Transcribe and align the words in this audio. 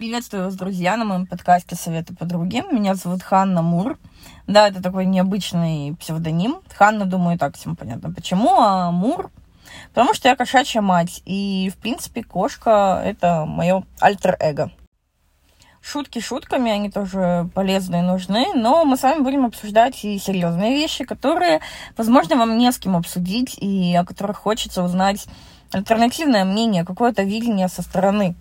Приветствую 0.00 0.44
вас, 0.44 0.54
друзья, 0.54 0.96
на 0.96 1.04
моем 1.04 1.26
подкасте 1.26 1.76
«Советы 1.76 2.16
подруги». 2.16 2.64
Меня 2.72 2.94
зовут 2.94 3.22
Ханна 3.22 3.60
Мур. 3.60 3.98
Да, 4.46 4.68
это 4.68 4.82
такой 4.82 5.04
необычный 5.04 5.94
псевдоним. 6.00 6.60
Ханна, 6.74 7.04
думаю, 7.04 7.38
так 7.38 7.54
всем 7.54 7.76
понятно. 7.76 8.10
Почему? 8.10 8.58
А 8.58 8.90
Мур? 8.92 9.30
Потому 9.92 10.14
что 10.14 10.30
я 10.30 10.36
кошачья 10.36 10.80
мать. 10.80 11.20
И, 11.26 11.70
в 11.70 11.76
принципе, 11.76 12.24
кошка— 12.24 13.02
это 13.04 13.44
мое 13.44 13.84
альтер-эго. 14.00 14.70
Шутки 15.82 16.18
шутками, 16.18 16.72
они 16.72 16.90
тоже 16.90 17.50
полезны 17.52 17.96
и 17.96 18.00
нужны, 18.00 18.54
но 18.54 18.86
мы 18.86 18.96
с 18.96 19.02
вами 19.02 19.22
будем 19.22 19.44
обсуждать 19.44 20.02
и 20.02 20.18
серьезные 20.18 20.76
вещи, 20.76 21.04
которые, 21.04 21.60
возможно, 21.98 22.36
вам 22.36 22.56
не 22.56 22.72
с 22.72 22.78
кем 22.78 22.96
обсудить, 22.96 23.58
и 23.58 23.94
о 23.96 24.06
которых 24.06 24.38
хочется 24.38 24.82
узнать 24.82 25.26
альтернативное 25.72 26.46
мнение, 26.46 26.86
какое-то 26.86 27.22
видение 27.22 27.68
со 27.68 27.82
стороны. 27.82 28.34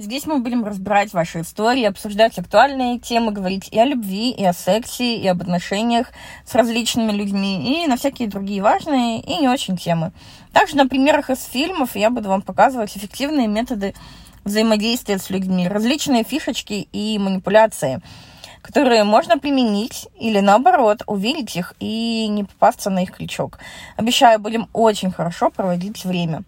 Здесь 0.00 0.24
мы 0.24 0.38
будем 0.38 0.64
разбирать 0.64 1.12
ваши 1.12 1.42
истории, 1.42 1.84
обсуждать 1.84 2.38
актуальные 2.38 3.00
темы, 3.00 3.32
говорить 3.32 3.68
и 3.70 3.78
о 3.78 3.84
любви, 3.84 4.30
и 4.30 4.42
о 4.42 4.54
сексе, 4.54 5.18
и 5.18 5.28
об 5.28 5.42
отношениях 5.42 6.06
с 6.46 6.54
различными 6.54 7.12
людьми, 7.12 7.84
и 7.84 7.86
на 7.86 7.98
всякие 7.98 8.26
другие 8.26 8.62
важные 8.62 9.20
и 9.20 9.36
не 9.36 9.46
очень 9.46 9.76
темы. 9.76 10.12
Также 10.54 10.74
на 10.78 10.88
примерах 10.88 11.28
из 11.28 11.44
фильмов 11.44 11.96
я 11.96 12.08
буду 12.08 12.30
вам 12.30 12.40
показывать 12.40 12.96
эффективные 12.96 13.46
методы 13.46 13.92
взаимодействия 14.42 15.18
с 15.18 15.28
людьми, 15.28 15.68
различные 15.68 16.24
фишечки 16.24 16.88
и 16.92 17.18
манипуляции, 17.18 18.00
которые 18.62 19.04
можно 19.04 19.36
применить 19.36 20.08
или 20.18 20.40
наоборот 20.40 21.02
увидеть 21.08 21.56
их 21.56 21.74
и 21.78 22.26
не 22.26 22.44
попасться 22.44 22.88
на 22.88 23.02
их 23.02 23.12
крючок. 23.12 23.58
Обещаю, 23.98 24.38
будем 24.38 24.70
очень 24.72 25.10
хорошо 25.10 25.50
проводить 25.50 26.06
время. 26.06 26.42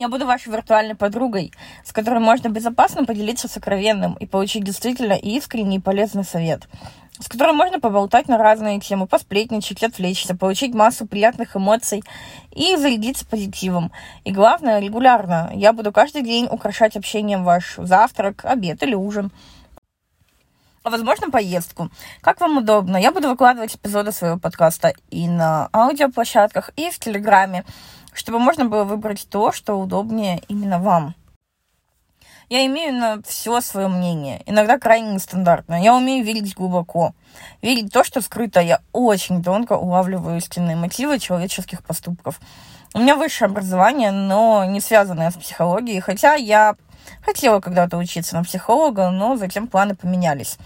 Я 0.00 0.08
буду 0.08 0.26
вашей 0.26 0.52
виртуальной 0.52 0.94
подругой, 0.94 1.52
с 1.84 1.92
которой 1.92 2.20
можно 2.20 2.48
безопасно 2.48 3.04
поделиться 3.04 3.48
сокровенным 3.48 4.14
и 4.14 4.26
получить 4.26 4.62
действительно 4.62 5.14
искренний 5.14 5.78
и 5.78 5.80
полезный 5.80 6.22
совет, 6.22 6.68
с 7.18 7.26
которой 7.26 7.52
можно 7.52 7.80
поболтать 7.80 8.28
на 8.28 8.38
разные 8.38 8.78
темы, 8.78 9.08
посплетничать, 9.08 9.82
отвлечься, 9.82 10.36
получить 10.36 10.72
массу 10.72 11.04
приятных 11.04 11.56
эмоций 11.56 12.04
и 12.52 12.76
зарядиться 12.76 13.26
позитивом. 13.26 13.90
И 14.22 14.30
главное, 14.30 14.78
регулярно. 14.78 15.50
Я 15.52 15.72
буду 15.72 15.90
каждый 15.90 16.22
день 16.22 16.46
украшать 16.48 16.96
общением 16.96 17.42
ваш 17.42 17.74
завтрак, 17.76 18.44
обед 18.44 18.80
или 18.84 18.94
ужин 18.94 19.32
а 20.84 20.90
возможно 20.90 21.28
поездку. 21.28 21.90
Как 22.22 22.40
вам 22.40 22.58
удобно? 22.58 22.96
Я 22.96 23.12
буду 23.12 23.28
выкладывать 23.28 23.74
эпизоды 23.74 24.10
своего 24.10 24.38
подкаста 24.38 24.94
и 25.10 25.28
на 25.28 25.68
аудиоплощадках, 25.72 26.70
и 26.76 26.88
в 26.88 26.98
Телеграме 26.98 27.64
чтобы 28.18 28.38
можно 28.40 28.64
было 28.64 28.84
выбрать 28.84 29.28
то, 29.30 29.52
что 29.52 29.78
удобнее 29.78 30.42
именно 30.48 30.78
вам. 30.78 31.14
Я 32.48 32.64
имею 32.66 32.94
на 32.94 33.22
все 33.22 33.60
свое 33.60 33.88
мнение, 33.88 34.42
иногда 34.46 34.78
крайне 34.78 35.12
нестандартное. 35.12 35.82
Я 35.82 35.94
умею 35.94 36.24
верить 36.24 36.56
глубоко. 36.56 37.12
Верить 37.62 37.90
в 37.90 37.92
то, 37.92 38.02
что 38.02 38.22
скрыто. 38.22 38.60
Я 38.60 38.80
очень 38.92 39.44
тонко 39.44 39.74
улавливаю 39.74 40.38
истинные 40.38 40.74
мотивы 40.74 41.18
человеческих 41.18 41.84
поступков. 41.84 42.40
У 42.94 43.00
меня 43.00 43.16
высшее 43.16 43.50
образование, 43.50 44.10
но 44.10 44.64
не 44.64 44.80
связанное 44.80 45.30
с 45.30 45.34
психологией, 45.34 46.00
хотя 46.00 46.34
я 46.34 46.74
хотела 47.22 47.60
когда-то 47.60 47.98
учиться 47.98 48.34
на 48.34 48.44
психолога, 48.44 49.10
но 49.10 49.36
затем 49.36 49.68
планы 49.68 49.94
поменялись. 49.94 50.58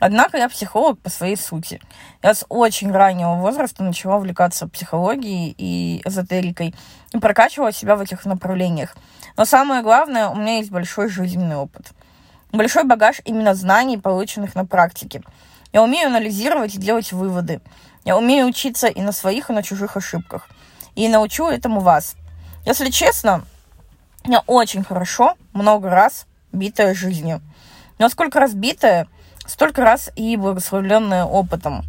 Однако 0.00 0.38
я 0.38 0.48
психолог 0.48 0.98
по 0.98 1.10
своей 1.10 1.36
сути. 1.36 1.78
Я 2.22 2.32
с 2.34 2.46
очень 2.48 2.90
раннего 2.90 3.34
возраста 3.34 3.84
начала 3.84 4.16
увлекаться 4.16 4.66
психологией 4.66 5.54
и 5.56 6.00
эзотерикой 6.06 6.74
и 7.12 7.18
прокачивала 7.18 7.70
себя 7.70 7.96
в 7.96 8.00
этих 8.00 8.24
направлениях. 8.24 8.96
Но 9.36 9.44
самое 9.44 9.82
главное, 9.82 10.28
у 10.28 10.34
меня 10.34 10.56
есть 10.56 10.70
большой 10.70 11.10
жизненный 11.10 11.56
опыт. 11.56 11.92
Большой 12.50 12.84
багаж 12.84 13.20
именно 13.26 13.54
знаний, 13.54 13.98
полученных 13.98 14.54
на 14.54 14.64
практике. 14.64 15.22
Я 15.70 15.82
умею 15.82 16.06
анализировать 16.06 16.74
и 16.74 16.78
делать 16.78 17.12
выводы. 17.12 17.60
Я 18.04 18.16
умею 18.16 18.46
учиться 18.46 18.86
и 18.86 19.02
на 19.02 19.12
своих, 19.12 19.50
и 19.50 19.52
на 19.52 19.62
чужих 19.62 19.98
ошибках. 19.98 20.48
И 20.94 21.08
научу 21.08 21.46
этому 21.46 21.80
вас. 21.80 22.16
Если 22.64 22.88
честно, 22.88 23.44
я 24.24 24.42
очень 24.46 24.82
хорошо, 24.82 25.34
много 25.52 25.90
раз 25.90 26.26
битая 26.52 26.94
жизнью. 26.94 27.42
Но 27.98 28.08
сколько 28.08 28.40
раз 28.40 28.54
битая– 28.54 29.06
столько 29.46 29.82
раз 29.82 30.10
и 30.16 30.36
благословленная 30.36 31.24
опытом. 31.24 31.84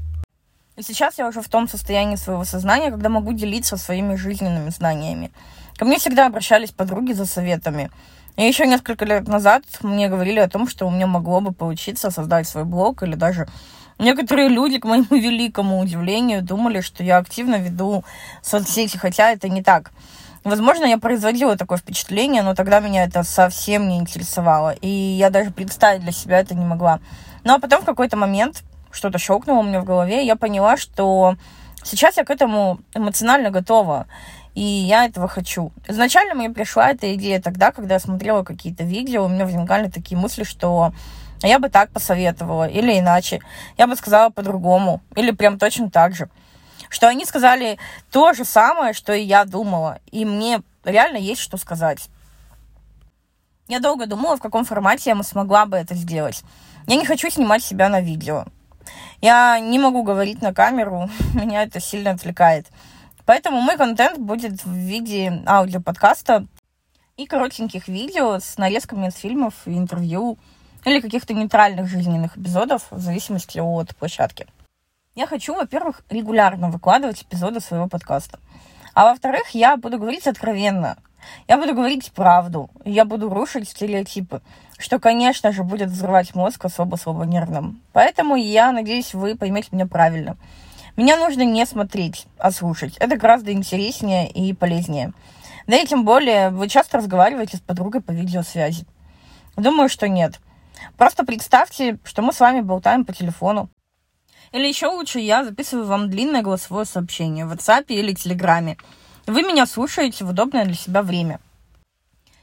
И 0.78 0.84
сейчас 0.84 1.19
я 1.19 1.28
уже 1.28 1.41
в 1.41 1.50
том 1.50 1.67
состоянии 1.67 2.16
своего 2.16 2.44
сознания, 2.44 2.91
когда 2.91 3.09
могу 3.09 3.34
делиться 3.34 3.78
своими 3.78 4.16
жизненными 4.16 4.69
знаниями. 4.69 5.31
Ко 5.78 5.85
мне 5.85 5.97
всегда 6.00 6.28
обращались 6.28 6.72
подруги 6.72 7.11
за 7.11 7.25
советами. 7.25 7.91
И 8.38 8.44
еще 8.44 8.66
несколько 8.66 9.06
лет 9.06 9.28
назад 9.28 9.63
мне 9.81 10.07
говорили 10.07 10.40
о 10.40 10.50
том, 10.50 10.67
что 10.67 10.88
у 10.88 10.91
меня 10.91 11.07
могло 11.07 11.41
бы 11.41 11.51
получиться 11.51 12.09
создать 12.09 12.47
свой 12.47 12.63
блог, 12.63 13.03
или 13.03 13.16
даже 13.16 13.47
некоторые 14.00 14.47
люди, 14.47 14.79
к 14.79 14.85
моему 14.85 15.07
великому 15.09 15.79
удивлению, 15.79 16.41
думали, 16.41 16.81
что 16.81 17.03
я 17.03 17.17
активно 17.17 17.56
веду 17.56 18.03
соцсети, 18.41 18.97
хотя 18.97 19.31
это 19.31 19.50
не 19.50 19.61
так. 19.61 19.91
Возможно, 20.44 20.85
я 20.85 20.97
производила 20.97 21.56
такое 21.56 21.78
впечатление, 21.78 22.41
но 22.41 22.56
тогда 22.56 22.79
меня 22.79 23.03
это 23.03 23.22
совсем 23.24 23.88
не 23.88 24.00
интересовало, 24.00 24.72
и 24.72 24.88
я 24.88 25.29
даже 25.29 25.52
представить 25.52 26.02
для 26.02 26.12
себя 26.12 26.40
это 26.40 26.56
не 26.56 26.66
могла. 26.66 27.00
Ну 27.44 27.53
а 27.53 27.59
потом 27.59 27.81
в 27.84 27.85
какой-то 27.85 28.18
момент 28.18 28.63
что-то 28.91 29.19
щелкнуло 29.19 29.59
у 29.59 29.63
меня 29.63 29.81
в 29.81 29.85
голове, 29.85 30.24
и 30.24 30.25
я 30.25 30.35
поняла, 30.35 30.78
что 30.78 31.35
сейчас 31.84 32.18
я 32.18 32.24
к 32.24 32.31
этому 32.31 32.79
эмоционально 32.96 33.52
готова, 33.52 34.07
и 34.56 34.63
я 34.63 35.06
этого 35.06 35.28
хочу. 35.28 35.72
Изначально 35.88 36.34
мне 36.34 36.50
пришла 36.50 36.90
эта 36.90 37.13
идея 37.13 37.40
тогда, 37.40 37.72
когда 37.72 37.94
я 37.96 38.00
смотрела 38.00 38.44
какие-то 38.44 38.84
видео, 38.84 39.25
у 39.25 39.29
меня 39.29 39.46
возникали 39.46 39.90
такие 39.90 40.18
мысли, 40.18 40.44
что 40.44 40.91
я 41.44 41.59
бы 41.59 41.69
так 41.69 41.91
посоветовала, 41.91 42.68
или 42.68 42.97
иначе, 42.97 43.41
я 43.78 43.85
бы 43.85 43.96
сказала 43.96 44.31
по-другому, 44.31 45.02
или 45.16 45.29
прям 45.29 45.59
точно 45.59 45.91
так 45.91 46.16
же. 46.16 46.29
Что 46.91 47.07
они 47.07 47.25
сказали 47.25 47.79
то 48.12 48.34
же 48.34 48.44
самое, 48.44 48.94
что 48.94 49.13
и 49.13 49.24
я 49.24 49.46
думала, 49.46 50.00
и 50.12 50.25
мне 50.25 50.62
реально 50.84 51.16
есть 51.16 51.40
что 51.40 51.56
сказать. 51.56 52.09
Я 53.69 53.79
долго 53.79 54.07
думала, 54.07 54.35
в 54.35 54.41
каком 54.41 54.66
формате 54.66 55.09
я 55.09 55.24
смогла 55.24 55.66
бы 55.66 55.78
это 55.78 55.96
сделать. 55.96 56.44
Я 56.88 56.97
не 56.97 57.06
хочу 57.06 57.29
снимать 57.29 57.63
себя 57.63 57.88
на 57.88 58.02
видео. 58.02 58.44
Я 59.22 59.57
не 59.62 59.79
могу 59.79 60.03
говорить 60.03 60.41
на 60.41 60.53
камеру, 60.53 61.09
меня 61.34 61.63
это 61.63 61.79
сильно 61.79 62.12
отвлекает. 62.12 62.68
Поэтому 63.25 63.62
мой 63.62 63.78
контент 63.78 64.19
будет 64.19 64.66
в 64.66 64.73
виде 64.73 65.41
аудиоподкаста 65.47 66.46
и 67.16 67.25
коротеньких 67.25 67.88
видео 67.88 68.40
с 68.40 68.58
нарезками 68.58 69.08
из 69.08 69.16
фильмов, 69.16 69.53
интервью 69.66 70.38
или 70.84 71.00
каких-то 71.00 71.34
нейтральных 71.34 71.88
жизненных 71.88 72.38
эпизодов, 72.38 72.88
в 72.91 73.00
зависимости 73.00 73.59
от 73.59 73.96
площадки. 73.96 74.46
Я 75.13 75.27
хочу, 75.27 75.53
во-первых, 75.53 76.03
регулярно 76.09 76.69
выкладывать 76.69 77.23
эпизоды 77.23 77.59
своего 77.59 77.89
подкаста. 77.89 78.39
А 78.94 79.09
во-вторых, 79.09 79.49
я 79.49 79.75
буду 79.75 79.97
говорить 79.97 80.25
откровенно, 80.25 80.97
я 81.49 81.57
буду 81.57 81.73
говорить 81.73 82.13
правду, 82.13 82.69
я 82.85 83.03
буду 83.03 83.27
рушить 83.27 83.67
стереотипы, 83.67 84.41
что, 84.79 84.99
конечно 84.99 85.51
же, 85.51 85.63
будет 85.63 85.89
взрывать 85.89 86.33
мозг 86.33 86.63
особо-особо 86.63 87.25
нервным. 87.25 87.81
Поэтому 87.91 88.38
я 88.38 88.72
надеюсь, 88.72 89.13
вы 89.13 89.35
поймете 89.35 89.67
меня 89.73 89.85
правильно. 89.85 90.38
Меня 90.95 91.17
нужно 91.17 91.41
не 91.41 91.66
смотреть, 91.66 92.25
а 92.38 92.51
слушать. 92.51 92.95
Это 92.97 93.17
гораздо 93.17 93.51
интереснее 93.51 94.31
и 94.31 94.53
полезнее. 94.53 95.11
Да 95.67 95.75
и 95.75 95.85
тем 95.85 96.05
более, 96.05 96.51
вы 96.51 96.69
часто 96.69 96.99
разговариваете 96.99 97.57
с 97.57 97.61
подругой 97.61 97.99
по 97.99 98.11
видеосвязи. 98.11 98.85
Думаю, 99.57 99.89
что 99.89 100.07
нет. 100.07 100.39
Просто 100.97 101.25
представьте, 101.25 101.99
что 102.05 102.22
мы 102.22 102.31
с 102.31 102.39
вами 102.39 102.61
болтаем 102.61 103.03
по 103.03 103.11
телефону. 103.11 103.69
Или 104.51 104.67
еще 104.67 104.88
лучше, 104.88 105.19
я 105.19 105.45
записываю 105.45 105.85
вам 105.85 106.09
длинное 106.09 106.41
голосовое 106.41 106.85
сообщение 106.85 107.45
в 107.45 107.53
WhatsApp 107.53 107.85
или 107.88 108.13
Телеграме. 108.13 108.75
Вы 109.25 109.44
меня 109.44 109.66
слушаете 109.66 110.25
в 110.25 110.29
удобное 110.31 110.66
для 110.66 110.73
себя 110.73 111.01
время. 111.03 111.39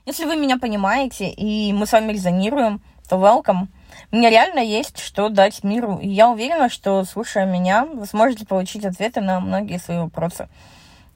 Если 0.06 0.24
вы 0.24 0.36
меня 0.36 0.56
понимаете, 0.56 1.28
и 1.28 1.70
мы 1.74 1.86
с 1.86 1.92
вами 1.92 2.12
резонируем, 2.12 2.80
то 3.10 3.16
welcome. 3.16 3.66
Мне 4.10 4.30
реально 4.30 4.60
есть 4.60 4.98
что 4.98 5.28
дать 5.28 5.62
миру, 5.64 5.98
и 6.00 6.08
я 6.08 6.30
уверена, 6.30 6.70
что, 6.70 7.04
слушая 7.04 7.44
меня, 7.44 7.84
вы 7.84 8.06
сможете 8.06 8.46
получить 8.46 8.86
ответы 8.86 9.20
на 9.20 9.38
многие 9.40 9.78
свои 9.78 9.98
вопросы. 9.98 10.48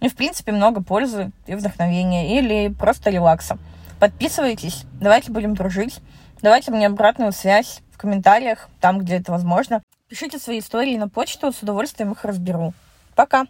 И, 0.00 0.08
в 0.08 0.14
принципе, 0.14 0.52
много 0.52 0.82
пользы 0.82 1.30
и 1.46 1.54
вдохновения, 1.54 2.38
или 2.38 2.68
просто 2.68 3.08
релакса. 3.08 3.56
Подписывайтесь, 3.98 4.84
давайте 5.00 5.30
будем 5.30 5.54
дружить, 5.54 6.00
давайте 6.42 6.70
мне 6.70 6.86
обратную 6.86 7.32
связь 7.32 7.80
в 7.92 7.98
комментариях, 7.98 8.68
там, 8.80 8.98
где 8.98 9.16
это 9.16 9.32
возможно. 9.32 9.81
Пишите 10.12 10.38
свои 10.38 10.58
истории 10.58 10.98
на 10.98 11.08
почту, 11.08 11.54
с 11.54 11.62
удовольствием 11.62 12.12
их 12.12 12.26
разберу. 12.26 12.74
Пока! 13.14 13.46